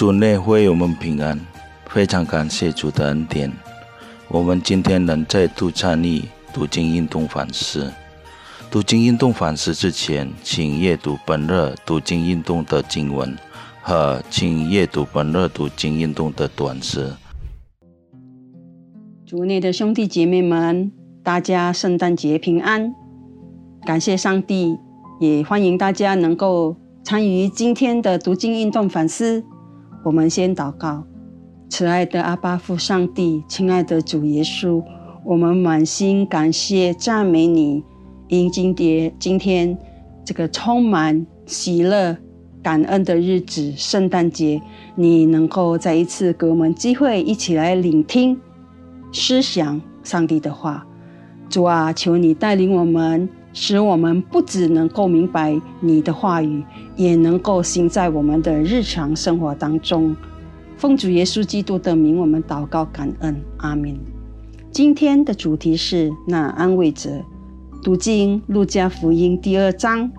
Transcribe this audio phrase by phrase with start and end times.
[0.00, 1.38] 主内会我们平安，
[1.84, 3.52] 非常感谢主的恩典。
[4.28, 6.22] 我们今天能再度参与
[6.54, 7.92] 读经运动反思。
[8.70, 13.36] 读经运动反思之前，请阅读本日读经运动的经文
[13.82, 17.12] 和请阅读本日读经运动的短诗。
[19.26, 20.90] 主内的兄弟姐妹们，
[21.22, 22.94] 大家圣诞节平安！
[23.84, 24.78] 感谢上帝，
[25.20, 26.74] 也欢迎大家能够
[27.04, 29.44] 参与今天的读经运动反思。
[30.02, 31.04] 我们先祷告，
[31.68, 34.82] 慈爱的阿巴父上帝，亲爱的主耶稣，
[35.24, 37.84] 我们满心感谢赞美你。
[38.28, 39.76] 因今天今天
[40.24, 42.16] 这个充满喜乐、
[42.62, 44.62] 感恩的日子——圣诞节，
[44.94, 48.40] 你能够再一次给我们机会，一起来聆听、
[49.12, 50.86] 思想上帝的话。
[51.48, 56.64] 主啊，求你带领我们，使我们不只能够明白你的话语，
[56.96, 60.14] 也能够行在我们的日常生活当中。
[60.76, 63.98] 奉主耶稣基督的名，我们祷告感恩，阿门。
[64.70, 67.10] 今天的主题是那安慰者。
[67.82, 70.12] 读经《路加福音》第二章，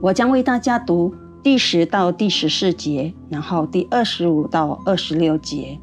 [0.00, 5.78] 我将为大家读第十到第十四节，然后第二十五到二十六节。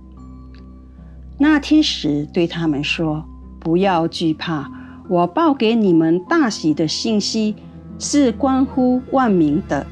[1.37, 3.23] 那天使对他们说
[3.61, 4.71] ：“不要惧怕，
[5.09, 7.55] 我报给你们大喜的信息
[7.97, 9.85] 是关乎万民的，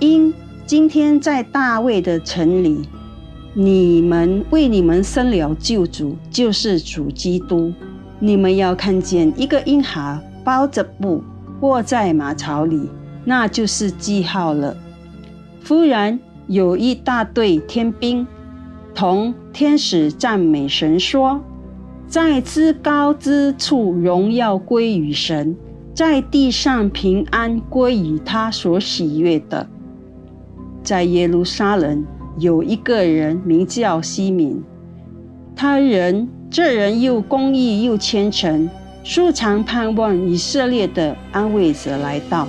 [0.00, 0.32] 因
[0.66, 2.82] 今天在大卫的城里，
[3.54, 7.72] 你们为你们生了救主，就是主基督。”
[8.20, 11.22] 你们要看见一个婴孩包着布
[11.60, 12.88] 卧在马槽里，
[13.24, 14.76] 那就是记号了。
[15.66, 18.26] 忽然有一大队天兵
[18.94, 21.40] 同天使赞美神说
[22.14, 25.56] ：“在至高之处荣耀归于神，
[25.92, 29.66] 在地上平安归于他所喜悦的。”
[30.84, 32.06] 在耶路撒冷
[32.38, 34.62] 有一个人名叫西敏，
[35.56, 36.28] 他人。
[36.48, 38.70] 这人又公义又虔诚，
[39.02, 42.46] 素常盼望以色列的安慰者来到，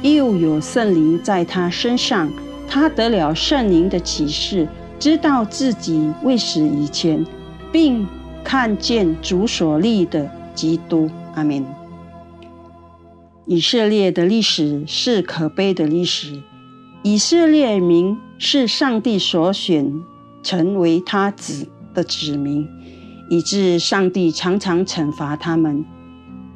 [0.00, 2.30] 又有圣灵在他身上，
[2.68, 7.26] 他得了圣灵的启示，知道自己未死以前，
[7.72, 8.06] 并
[8.50, 11.10] 看见主所立的基督。
[11.34, 11.66] 阿门。
[13.44, 16.40] 以色列的历史是可悲的历史，
[17.02, 19.92] 以色列民是上帝所选，
[20.42, 22.66] 成为他子的子民。
[23.28, 25.84] 以致上帝常常惩罚他们。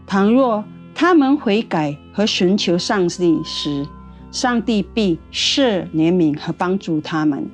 [0.06, 0.64] 倘若
[0.94, 3.86] 他们悔改和寻求上帝时，
[4.30, 7.50] 上帝必赦怜悯和帮助他们。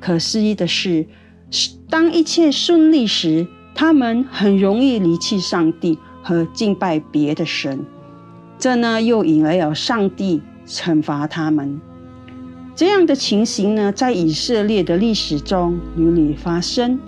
[0.00, 1.06] 可思议的是，
[1.90, 7.84] 当一切顺利时，他们很容易离弃上帝和敬拜别的神。
[8.58, 11.80] 这呢，又引来了上帝惩罚他们。
[12.74, 16.98] 这样的情形呢，在以色列的历史中屡屡发生，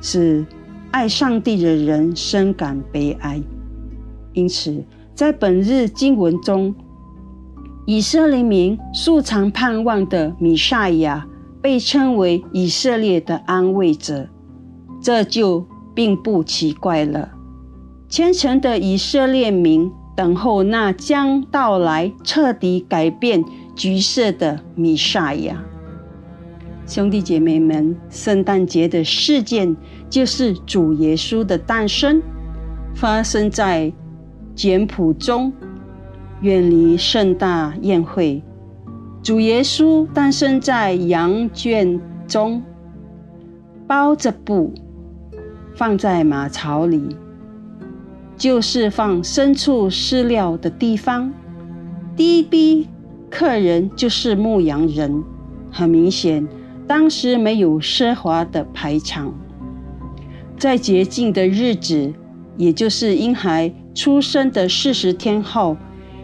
[0.00, 0.44] 使。
[0.90, 3.42] 爱上帝的人深感悲哀，
[4.32, 6.72] 因此在本日经文中，
[7.84, 11.26] 以色列民素常盼望的弥赛亚
[11.60, 14.28] 被称为以色列的安慰者，
[15.02, 17.30] 这就并不奇怪了。
[18.08, 23.44] 虔诚的以色列民等候那将到来、彻底改变
[23.74, 25.62] 局势的弥赛亚。
[26.86, 29.74] 兄弟姐妹们，圣诞节的事件
[30.10, 32.22] 就是主耶稣的诞生，
[32.94, 33.92] 发生在
[34.54, 35.52] 简朴中，
[36.42, 38.42] 远离盛大宴会。
[39.22, 42.62] 主耶稣诞生在羊圈中，
[43.86, 44.74] 包着布，
[45.74, 47.16] 放在马槽里，
[48.36, 51.32] 就是放牲畜饲料的地方。
[52.16, 52.86] 第一批
[53.28, 55.22] 客人就是牧羊人，
[55.70, 56.46] 很明显。
[56.86, 59.34] 当时没有奢华的排场，
[60.58, 62.12] 在洁净的日子，
[62.56, 65.76] 也就是婴孩出生的四十天后，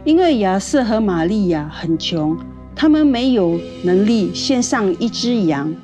[0.05, 2.37] 因为亚瑟和玛利亚很穷，
[2.77, 5.75] 他们没有能力献上一只羊，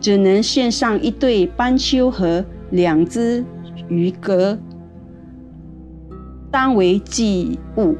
[0.00, 3.44] 只能献上一对斑鸠和两只
[3.88, 4.58] 鱼鸽，
[6.50, 7.94] 当为祭物。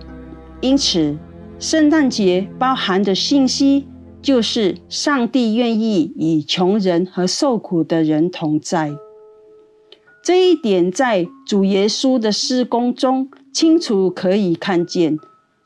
[0.61, 1.17] 因此，
[1.61, 3.87] 圣诞节包含的信息。
[4.23, 8.93] 就是上帝愿意与穷人和受苦的人同在，
[10.23, 15.19] 这一点在主耶稣的施工中清楚可以看见。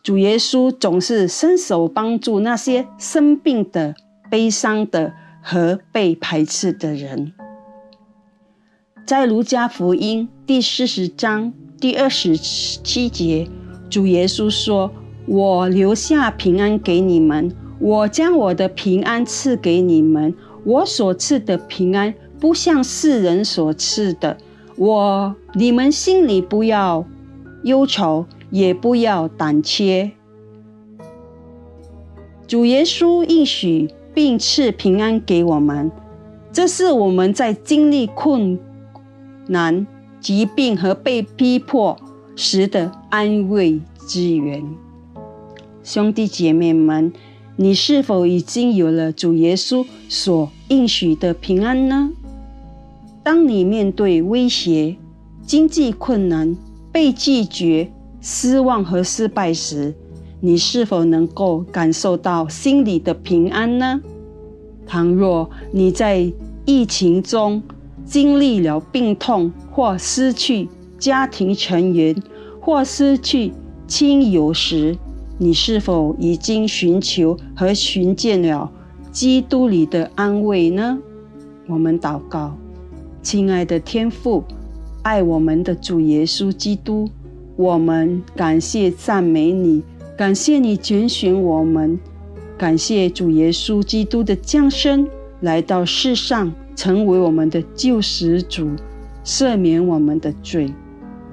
[0.03, 3.95] 主耶稣总是伸手帮助那些生病的、
[4.31, 5.13] 悲伤的
[5.43, 7.35] 和被排斥的人。
[9.07, 13.49] 在卢家福音第四十章第二十七节，
[13.89, 14.91] 主耶稣说
[15.29, 24.37] ：“我留下平安给你们。”我将我的平安赐给你们，我所赐的平安不像世人所赐的。
[24.75, 27.07] 我你们心里不要
[27.63, 30.11] 忧愁，也不要胆怯。
[32.49, 35.93] 主耶稣应许并赐平安给我们，
[36.53, 38.59] 这是我们在经历困
[39.49, 39.87] 难、
[40.21, 41.97] 疾病和被逼迫
[42.35, 44.65] 时的安慰之源。
[45.83, 47.13] 兄弟姐妹们，
[47.57, 52.11] 你是否已经有了主耶稣所应许的平安呢？
[53.23, 54.97] 当你面对威胁、
[55.45, 56.57] 经济困难、
[56.93, 57.91] 被拒绝、
[58.21, 59.95] 失望和失败时，
[60.41, 64.01] 你是否能够感受到心里的平安呢？
[64.87, 66.33] 倘若你在
[66.65, 67.63] 疫情中
[68.07, 70.69] 经历了病痛，或失去
[70.99, 72.15] 家庭成员，
[72.61, 73.53] 或失去
[73.87, 74.97] 亲友时，
[75.37, 78.71] 你是否已经寻求和寻见了
[79.11, 80.99] 基督里的安慰呢？
[81.67, 82.57] 我们祷告，
[83.23, 84.45] 亲爱的天父，
[85.03, 87.11] 爱我们的主耶稣基督，
[87.57, 89.83] 我们感谢赞美你。
[90.17, 91.99] 感谢你拣选我们，
[92.57, 95.07] 感谢主耶稣基督的降生
[95.41, 98.71] 来到世上，成为我们的救世主，
[99.25, 100.73] 赦免我们的罪。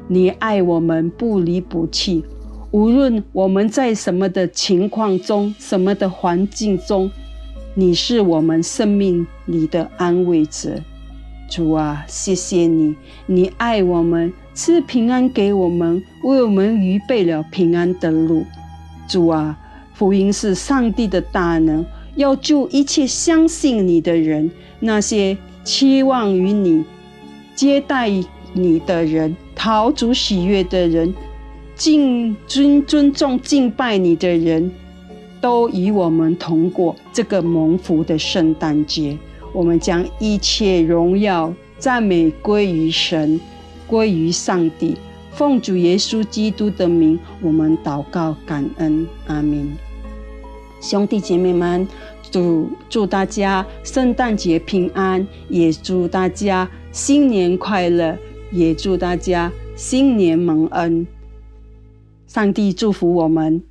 [0.08, 2.26] 你爱我们不离不弃，
[2.72, 7.10] 无论我们在什么的情况中、什么的环境中，
[7.76, 10.72] 你是我们生命里的安慰者。
[11.50, 12.96] 主啊，谢谢你，
[13.28, 18.44] 你爱我们，赐平安给我们，为我们预备了平安的路。
[19.08, 19.58] 主啊，
[19.94, 21.86] 福音是上帝的大能，
[22.16, 26.84] 要祝一切相信你的人，那些期望于你、
[27.56, 28.10] 接待
[28.54, 31.14] 你的人、陶足喜悦的人、
[31.76, 34.72] 敬尊尊重敬拜你的人，
[35.42, 39.18] 都与我们同过这个蒙福的圣诞节。
[39.52, 43.40] 我们将一切荣耀、赞美归于神，
[43.88, 44.96] 归于上帝。
[45.32, 49.76] 奉主耶稣基督的名，我们祷告感恩，阿明。
[50.84, 51.88] 兄弟姐妹们，
[52.30, 58.18] 祝祝大家圣诞节平安，也祝大家新年快乐，
[58.52, 61.08] 也祝大家新年蒙恩。
[62.28, 63.64] 上帝祝福我们，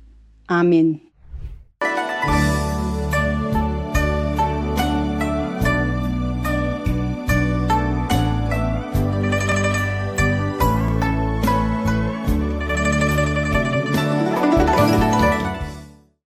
[0.47, 1.02] 阿门。